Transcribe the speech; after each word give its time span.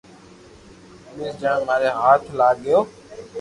ٻئير 1.15 1.33
جڻي 1.43 1.63
ماري 1.69 1.89
ھاٿ 2.01 2.21
لاگيو 2.39 2.79